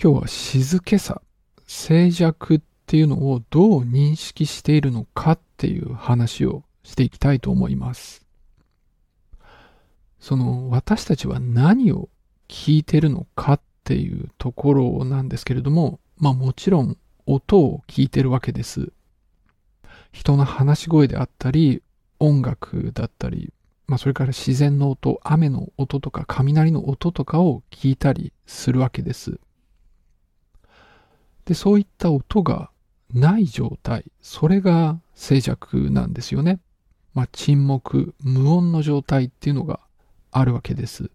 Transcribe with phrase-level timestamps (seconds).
[0.00, 1.22] 今日は静けさ、
[1.66, 8.24] 静寂っていうのをどう認識しているのかっていう話をしていきたいと思います。
[10.20, 12.10] その私たちは何を
[12.46, 16.96] 聞いてるのかっていうところなんですけれども、まあもちろん
[17.26, 18.92] 音を聞いてるわけです。
[20.12, 21.82] 人の話し声であったり、
[22.20, 23.52] 音楽だったり、
[23.88, 29.40] まあそれから自然の音、雨の音とか雷の音とかを聞いたりするわけです。
[31.48, 32.70] で、そういった音が
[33.14, 36.60] ない状態、それが静寂なんですよね。
[37.14, 39.80] まあ沈黙、無音の状態っていうのが
[40.30, 41.10] あるわけです。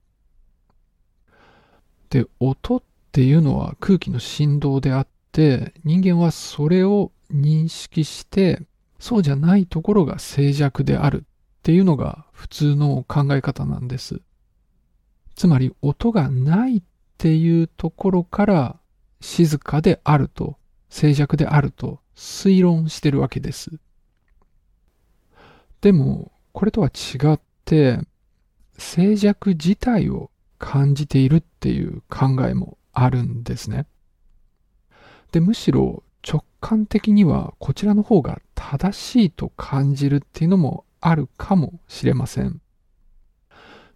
[2.10, 8.64] で、音っていうのは空気の振動であって、人間はそれを認識して、
[8.98, 14.20] そうじゃないところが静寂であるっていうのが普通の考え方なんです。
[15.36, 16.84] つまり音がないっ
[17.20, 18.80] ていうところから
[19.24, 20.58] 静かであると、
[20.90, 23.72] 静寂であると推論してるわけです。
[25.80, 28.02] でも、これとは違って、
[28.78, 33.88] 静寂自体を感じているっていう考えもあるんですね。
[35.32, 42.60] で、むしろ直感的にはこちらの方が正しいと感じるっていうのもあるかもしれません。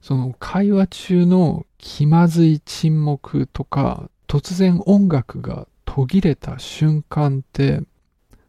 [0.01, 7.81] その会話中の気まずい沈黙とか突然音楽が途切れた瞬間って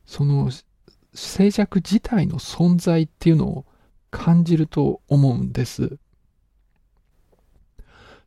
[0.06, 0.50] その
[1.14, 3.64] 静寂自体の存在っていうのを
[4.10, 5.98] 感じると思うんです。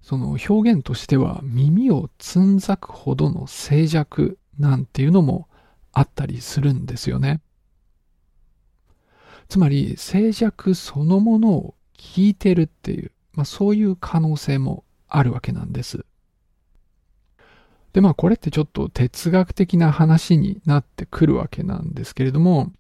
[0.01, 5.47] その表現としては耳をつんざくほどの静寂なんていうのも
[5.91, 7.41] あったりするんですよね。
[9.47, 16.05] つまり静寂そのものを聞いてるっていう、まあ、そういう可能性もあるわけなんです。
[17.93, 22.71] で、まあこれってちょっと哲学的な話になってくるわけなんですけれども、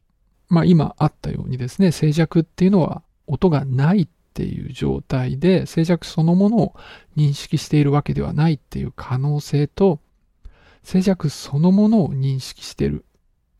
[0.49, 6.75] まあ今あったようにですね、静寂っていうのは音がないっていう状態で静寂そのものを
[7.17, 9.99] 認識しているわけではないっていう可能性と
[10.83, 13.05] 静寂そのものを認識している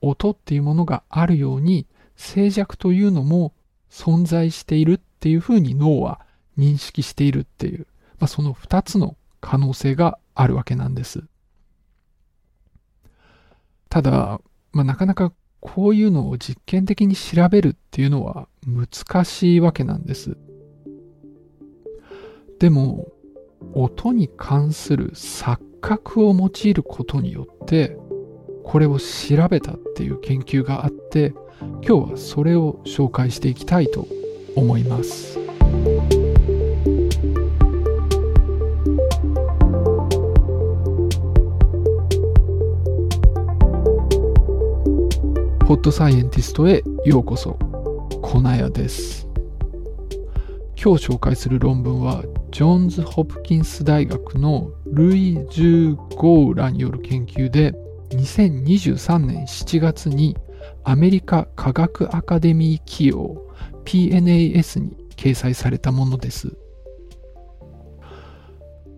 [0.01, 3.53] 音っていうものがあるように静寂というのも
[3.89, 6.21] 存在しているっていうふうに脳は
[6.57, 7.87] 認識しているっていう、
[8.19, 11.23] まあ、その二つの可能性があるわけなんです。
[13.91, 14.39] ただ、
[14.71, 20.37] まあ、なかなかこういうのを実験的に調べるっていうのは難しいわけなんです。
[22.57, 23.11] でも、
[23.73, 27.97] 音に関する錯覚を用いることによって、
[28.63, 34.07] これを調べたっていう研究があって、今日はそれを紹介していきたいと
[34.55, 35.40] 思います。
[45.71, 47.53] ホットサイエンティストへようこそ、
[48.21, 49.25] コナヤです。
[50.75, 57.71] 今日紹介する論文はジョーンズ・ホプキンス大学のルイ・ジュー・ゴーらによる研究で
[58.09, 60.35] 2023年7月に
[60.83, 63.41] アメリカ科学アカデミー企業
[63.85, 66.51] PNAS に掲載されたものです。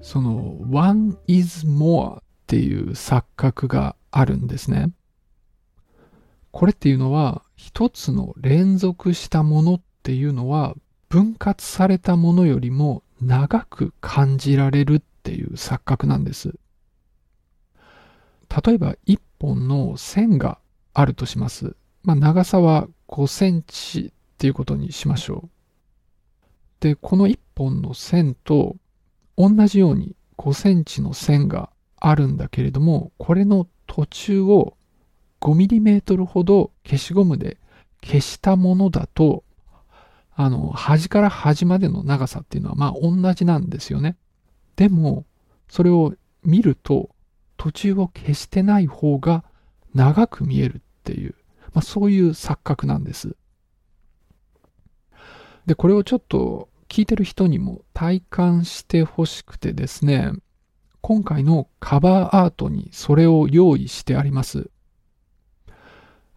[0.01, 4.89] その One is more っていう錯覚があるんですね。
[6.53, 10.75] これっていうのは一つの連続したものっていうのは
[11.09, 16.53] 分割されたものよりも長く感じられるっていう錯覚なんです。
[18.65, 20.59] 例えば一本の線が
[20.93, 21.75] あるとします。
[22.03, 25.49] まあ、長さは5センチっていうことにしましょう。
[26.81, 28.75] で、この一本の線と
[29.37, 34.77] 同じように5センチの線があるんだけれども、これの途中を
[35.43, 37.57] 5ミリメートルほど消しゴムで
[38.01, 39.43] 消したものだと
[40.35, 44.17] あの、端から端までの長さっていうのはまあ同じなんですよね。
[44.75, 45.25] でも、
[45.67, 46.13] それを
[46.43, 47.09] 見ると、
[47.57, 49.43] 途中を消してない方が
[49.93, 51.35] 長く見えるっていう、
[51.73, 53.35] まあそういう錯覚なんです。
[55.65, 60.31] で、これをちょっと聞いてる人にも体感してほしくてですね、
[61.01, 64.71] 今回のカバーアートにそれを用意してあります。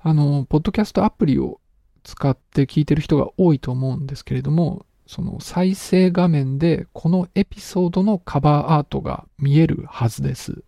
[0.07, 1.61] あの、ポッドキャストアプリを
[2.05, 10.63] 使って聞いてる人が多いと思うんですけれども、その再生画面でこのエピソードのカバーアートが見えるはずです。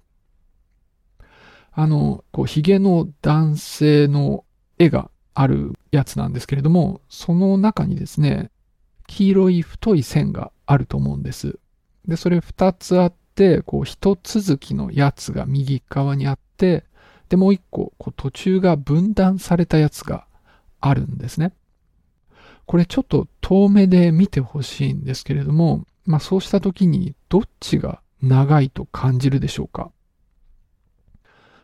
[1.70, 4.44] あの、こう、髭の男性の
[4.76, 8.50] 絵があるやつなんですけれども、その中にですね、
[9.06, 11.60] 黄色い太い線があると思うんです。
[12.08, 16.87] で、それ二つあって、こう、一続きのやつが右側にあって、
[17.28, 20.26] で、もう一個、こう途中が分断されたやつが
[20.80, 21.52] あるんですね。
[22.66, 29.90] これちょっと遠目で見てほしいんですけれども、まあそうした時にどっちが長いと感じるでしょうか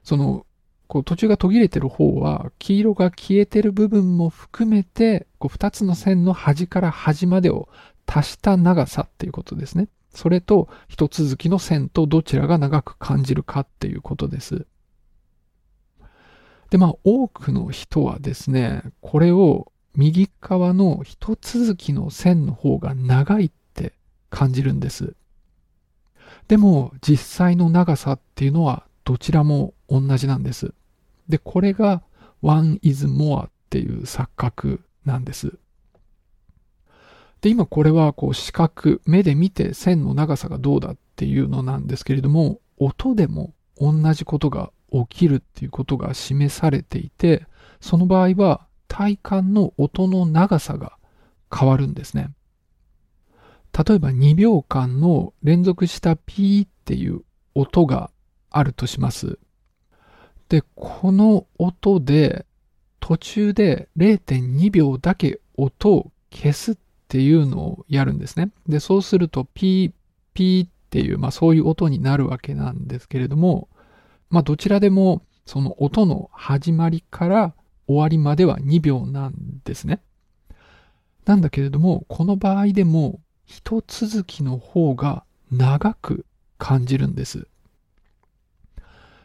[0.02, 0.46] その、
[0.87, 7.69] こう途中が途切れてる方は、黄色が消えてる部分も含めて、こう二つの線の端から端までを
[8.06, 9.88] 足した長さっていうことですね。
[10.14, 14.67] それと一続きの線とどちらが長く感じるかっていうことです。
[16.74, 23.92] で、まあ多くの人はですね、これを右側の一続きの線の方が長いって
[24.28, 25.14] 感じるんです。
[26.48, 30.74] でも実際の長さっていうのはどちらも同じなんです。
[31.28, 32.02] で、これが
[32.42, 35.56] one is more っていう錯覚なんです。
[37.40, 44.72] で、今これはこう視覚、目で見て線の長さがどうだっていうのなんですけれども、音でも同じことが
[45.08, 47.46] 起きるっていうことが示されていて、
[47.81, 50.96] その場合は体感の音の長さが
[51.52, 52.31] 変わるんですね。
[53.76, 57.23] 例えば2秒間の連続したピーっていう
[57.55, 58.11] 音が
[58.50, 59.38] あるとします。
[60.49, 62.46] で、この音で
[63.00, 66.76] 途中で0.2秒だけ音を消すっ
[67.08, 68.50] ていうのをやるんですね。
[68.69, 69.93] で、そうするとピー、
[70.35, 73.69] ピーっていう、まあそういう音になるわけなんですけれども、
[74.34, 77.54] まあどちらでもその音の始まりから
[77.86, 79.34] 終わりまでは2秒なん
[79.64, 80.00] ですね。
[81.25, 85.22] なんだけれども、この場合でも一続きの方が
[85.52, 86.26] 長く
[86.58, 87.46] 感じるんです。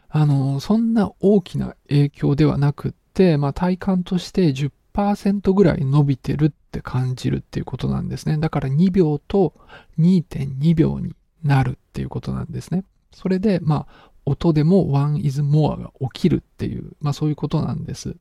[0.08, 8.38] あの、そんな大きな影響ではなくって、まあ体感として10%ぐらい伸びてるって感じるっていうことなんですね。
[8.38, 9.54] だから2秒と
[9.98, 12.84] 2.2秒になるっていうことなんですね。
[13.12, 18.16] それで、まあ、音でも one is more が起きるっていう、まあそういうことなんです。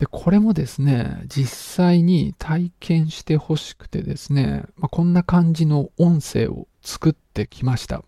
[0.00, 8.02] で、これもですね、実際に体験してほしくてですね、まあ、こんな感じの音声を作ってきました。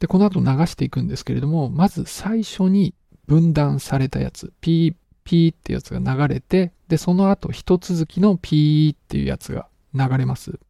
[0.00, 2.94] で、この後流していくんですけれども、まず最初に
[3.26, 10.60] 分断されたやつ、ピー、ピーってやつが流れて、で、その後一続きのピーっていうやつが流れます。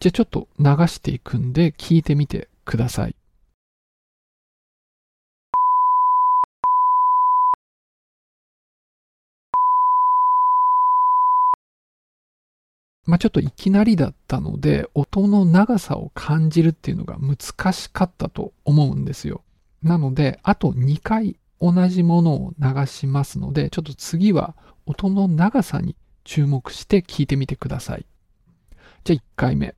[0.00, 3.14] じゃあちょっと流していくんで聞いてみてください。
[13.10, 19.42] まあ、ちょっといきなりだったので、音の長さを感じるっていうのが難しかったと思うんですよ。
[19.82, 24.54] なので、あと2回同じものを流しますので、ちょっと次は
[24.86, 28.06] 音の長さに注目して聞いてみてください。
[29.02, 29.74] じゃあ1回目。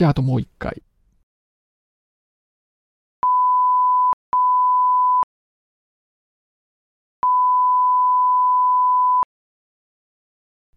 [0.00, 0.82] じゃああともう1回。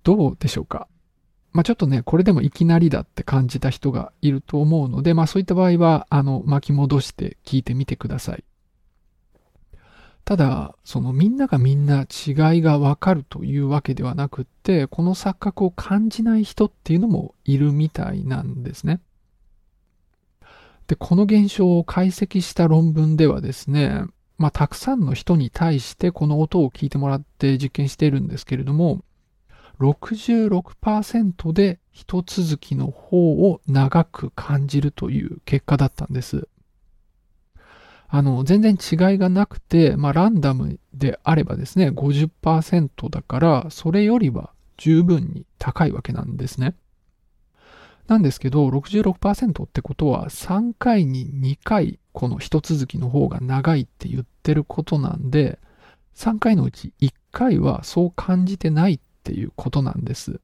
[0.03, 0.89] どうでしょうか？
[1.53, 8.43] まあ、ちょっとね、これでもいきなりだって感じた人がいると思うので、まあそういった場合は、あの、巻き戻して聞いてみてください。
[10.25, 18.99] ただ、そのみんながみんな違いがわかるというわけではなくって、この錯覚を感じない人っていうのもいるみたいなんですね。
[20.87, 24.04] で、この現象を解析した論文ではですね、
[24.37, 29.04] まあたくさんの人に対してこの音を聞いてもらって実験しているんですけれども、
[29.80, 36.47] 66%で一続きの方を長く感じるという結果だったんです。
[38.07, 46.75] あの、全然違いがなくて、まあ、ランダムであればですね、50%だから、それよりは十分に高いわけなんですね。
[48.07, 55.60] なんですけど、66%ってことは、3回に2回、この一続きの方が長いって言ってることなんで、
[56.16, 60.40] 3回のうち1回はそう感じてないっていうことなんです。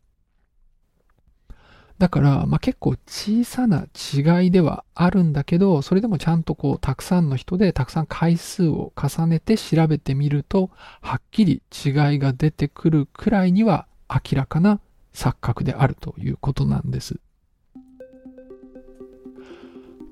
[1.99, 14.79] だから、まあ、結構小さな違いではあるんだけど、それでもちゃんとこう、たくさんの人でたくさん回数を重ねて調べてみると、はっきり違いが出てくるくらいには明らかな
[15.13, 17.19] 錯覚であるということなんです。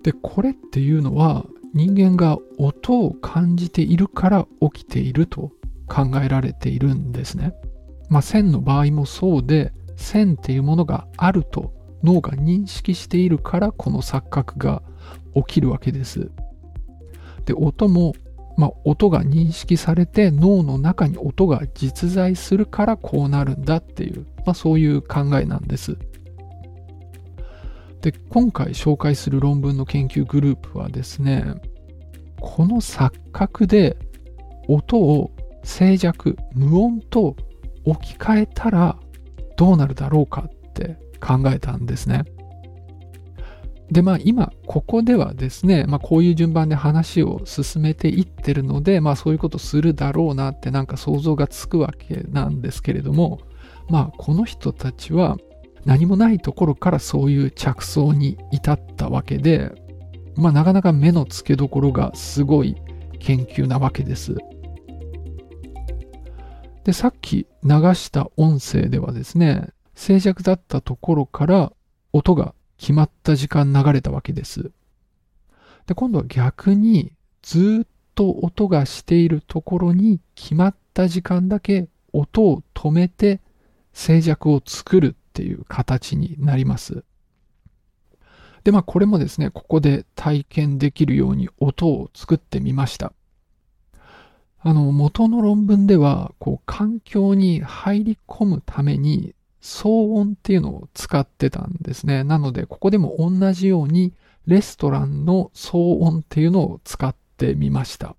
[0.08, 5.52] で、これっていうのは人間が音を感じているから起きていると
[5.86, 7.54] 考えられているんですね。
[8.10, 11.74] まあ、線の場合もそうで線っていうものがあると
[12.04, 14.82] 脳が認識しているからこの錯覚が
[15.36, 16.32] 起きるわけです。
[17.44, 18.14] で音も
[18.56, 25.98] まあ、音が認識されて脳の中に音が実在するからこうなるんだっていう、まあ、そういう考えなんです。
[28.08, 31.44] で今回紹介する論文の研究グループはですね
[32.40, 33.98] この錯覚で
[34.70, 35.32] 音を
[35.66, 37.36] 静寂無音と
[37.84, 38.98] 置き換えたら
[39.58, 42.24] どうなるだろうかって考えたんですね。
[43.92, 53.42] でまあ今ここではですね、まあ、こういう順番で話を進めていってるのでまあそういうことするだろうなってなんか想像がつくわけなんですけれども
[53.90, 55.38] まあこの人たちは
[55.88, 59.72] 何もないところからそういう着想に至ったわけで
[60.36, 62.76] まあなかなか目の付けどころがすごい
[63.20, 64.36] 研究なわけです。
[66.84, 71.74] でさっき流した音声ではですね静寂だったところから
[72.14, 74.72] 音が決まった時間流れたわけです。
[75.88, 83.40] で、今度は逆にずっと音がしているところに決まった時間だけ音を止めて
[83.94, 87.04] 静寂を作るっていう形になります。
[88.64, 93.14] で、まあこれもですね、ここで体験できるように音を作ってみました。
[94.60, 102.24] あの、元の論文では、こう、環境に入り込むために騒音っていうのを使ってたんですね。
[102.24, 104.16] なので、ここでも同じように
[104.48, 108.16] レストランの騒音っていうのを使ってみました。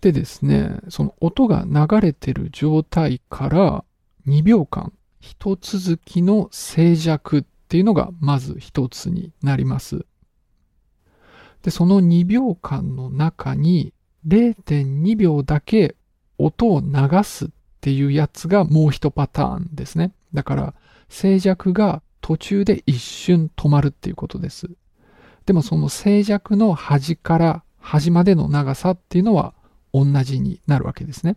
[0.00, 3.84] でですね、その音が流れてる状態から
[4.26, 10.04] 2秒間、一続きの静寂っていうのがまず一つになります。
[11.62, 13.94] で、その2秒間の中に
[14.26, 15.94] 0.2秒だけ
[16.38, 17.48] 音を流すっ
[17.80, 20.12] ていうやつがもう一パターンですね。
[20.34, 20.74] だから
[21.08, 24.70] 静寂が途中で一瞬止まるっていうことです。
[25.46, 29.54] でもその静寂の端から端までの長さっていうのは
[29.92, 31.36] 同じになるわけですね。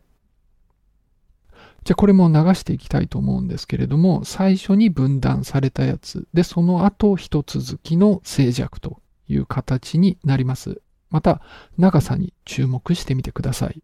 [1.86, 10.82] じゃあこれも流していきたいと思うんですけれども、最初に分断されたやつ、で、その後一続きの静寂という形になります。
[11.12, 11.42] また、
[11.78, 13.84] 長さに注目してみてください。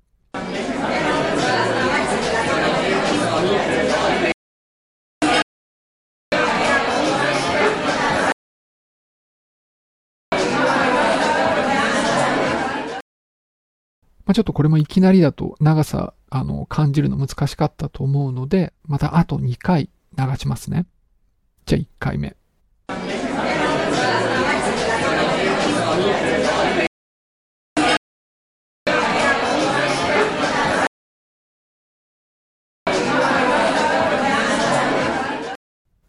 [14.32, 20.86] まあ、ちょっとこれもいきなりだと長さ、あの、感じるの難しかったと思うので、またあと2回流しますね。
[21.66, 22.38] じゃあ1回目。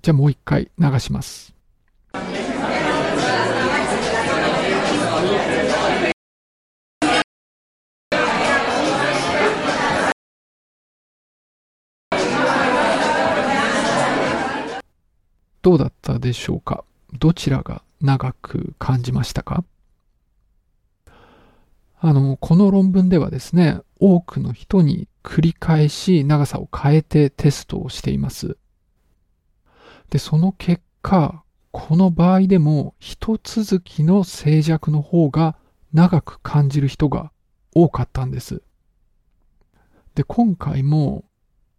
[0.01, 1.53] じゃあもう一回流します。
[15.63, 16.85] どうだったでしょうか？
[17.13, 19.65] どちらが長く感じましたか？
[22.05, 28.57] あの、この論文ではですね、多くの人に繰り返し長さを変えてテストをしています。
[30.11, 35.57] で、その結果、この場合でも一続きの静寂の方が
[35.93, 37.31] 長く感じる人が
[37.73, 38.63] 多かったんです。
[40.17, 41.25] で、今回も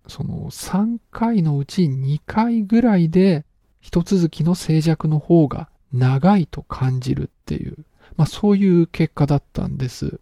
[0.07, 3.45] その3回のうち2回ぐらいで
[3.83, 7.85] 一続きの静寂の方が長いと感じるっていう、
[8.15, 10.21] まあそういう結果だったんです。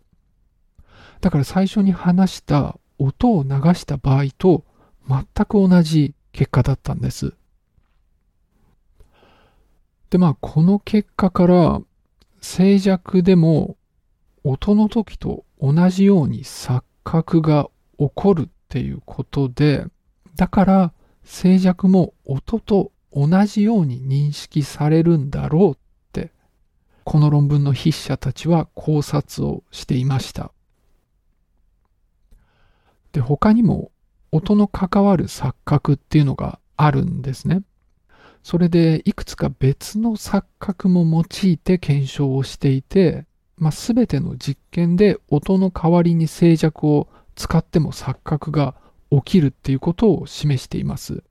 [1.21, 4.65] だから最初に話した音を流した場合と
[5.07, 7.35] 全く同じ結果だったんです。
[10.09, 11.81] で、まあこの結果から
[12.41, 13.77] 静寂でも
[14.43, 19.85] 音の時と同じように錯覚が起こるっていうことで、
[20.35, 25.75] だから静寂も音と同じように認識されるんだろうっ
[26.13, 26.31] て、
[27.03, 30.51] この論文の筆者たちは考察をしていました。
[33.11, 33.91] で、他にも
[34.31, 37.63] 音の関わる錯覚っていうのがあるんですね。
[38.43, 43.25] それでいくつか別の錯覚も用いて検証をしていて、
[43.57, 48.75] まあ、全ての実験で音の代わりに静寂を使っても錯覚が
[49.11, 51.23] 起きるっていうことを示しています。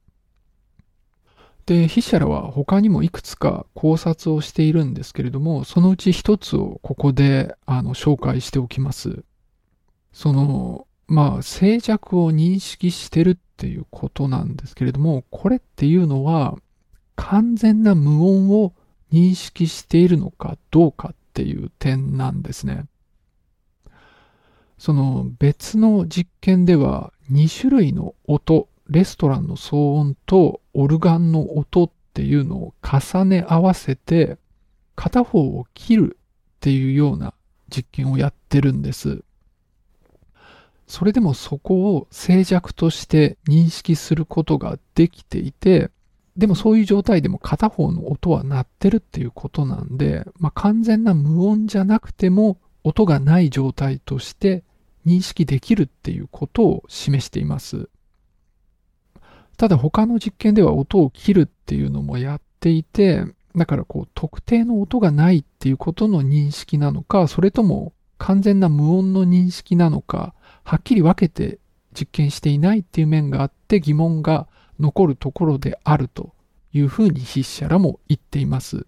[1.70, 9.22] で、筆者らは他にもいくつか考察をしているんですけれども、そのうち一つをここであの紹介しておきます。
[10.12, 16.58] その、まあ、静寂を認識してるっていうことなんですけれども、これっていうのは、
[17.14, 18.74] 完全な無音を
[19.12, 22.86] 認識しているのかどうかっていう点なんですね。
[24.76, 34.38] その別の実験では2種類の音、レストランの騒音とオルガンの音っていうのを重ね合わせて
[34.96, 37.34] 片方を切るっていうような
[37.68, 39.22] 実験をやってるんです。
[40.86, 45.90] それでもそこを静寂として認識することができていて、
[46.36, 54.64] でもそういう状態でも片方の音は鳴ってるっていうことなんで、まあ、完全な無音じゃなくても音がない状態として
[55.06, 57.88] 認識できるっていうことを示しています。
[59.60, 70.32] ただ他の実験では音を切るっていうのもやっていて、だからこう特定の音がないっていうことの認識なのか、それとも完全な無音の認識なのか、
[70.64, 71.58] はっきり分けて
[71.92, 74.48] 実験していないっていう面があって疑問が
[74.78, 76.32] 残るところであると
[76.72, 78.86] いうふうに筆者らも言っています。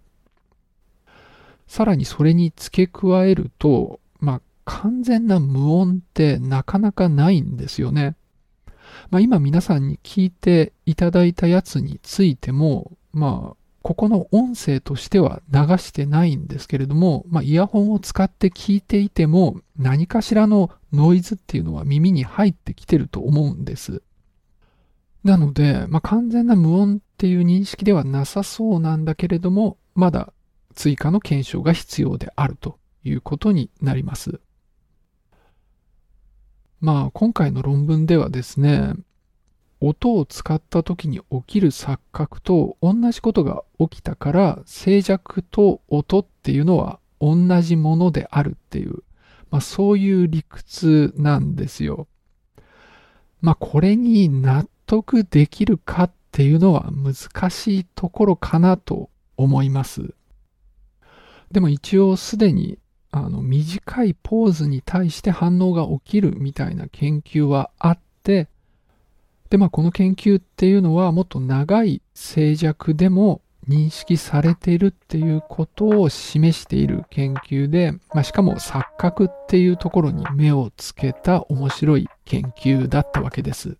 [1.67, 8.15] さらにそれに付け加えると、まあ、完全な無音ってなかなかないんですよね。
[9.09, 24.01] まあ、今皆さんに聞いていただいたやつについても、まあ、ここの音声としては流してないんですけれども、まあ、イヤホンを使って聞いていても何かしらのノイズっていうのは耳に入ってきてると思うんです。
[25.23, 30.33] なので、まあ、完全な無音っていう認識ではなさそうなんだけれども、まだ
[30.75, 34.39] 追加の検証が必要であるということになります。
[36.83, 38.91] まあ今回の論文ではですね、
[39.79, 48.95] 音を使った時に起きる錯覚と同じことが起きたから静寂と音っていうのは同じものであるっていう、
[49.49, 52.09] まあ、そういう理屈なんですよ。
[53.39, 60.13] まあこれに納得できるかっていうのは難しいところかなと思います。
[61.49, 62.77] でも一応すでに
[63.15, 68.47] あの短いポーズに対して反応が起きるみたいな研究はあって
[69.51, 83.77] で、まあ、この研究っていうのはもっと長い静寂でも認識されているっていうことを示している研究で、まあ、しかも錯覚っていうところに目をつけた面白い研究だったわけです。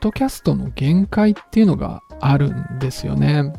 [0.00, 3.52] ドキャストの限界っていうのがあるんですよね。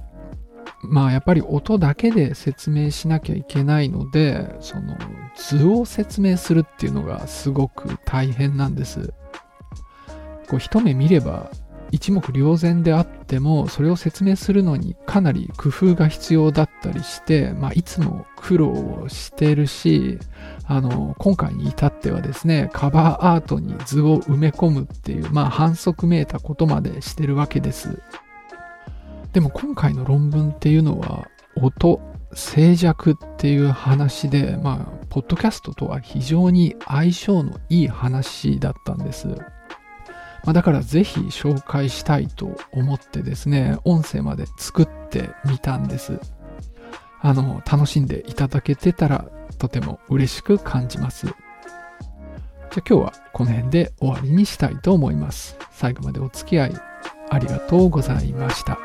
[0.83, 4.97] まあやっぱり音だけで説明しなきゃいけないので、その
[5.35, 9.13] 図を説明するっていうのがすごく大変なんです。
[10.49, 11.49] こう一目見れば
[11.91, 20.17] 一目瞭然であってもそれを説明するのにかなり工夫が必要だったりして、まあ、いつも苦労をしてるし
[20.65, 28.01] あの今回に至ってはですねカバーアートに図を埋め込むっていう、まあ、反則めいたことまでしてるわけです
[29.33, 32.01] でも今回の論文っていうのは音
[32.33, 39.27] 静寂っていう話でまあポッドキャストとは非常に相性のいい話だったんです
[40.43, 46.19] まあ、だからぜひ紹介したいと思ってですね、音声まで作ってみたんです。
[47.21, 49.25] あの、楽しんでいただけてたら
[49.57, 51.27] とても嬉しく感じます。
[51.27, 51.39] じゃあ
[52.77, 55.57] 今日はこの辺で終わりにしたいと思います。
[55.71, 56.73] 最後までお付き合い
[57.29, 58.79] ありがとうございました。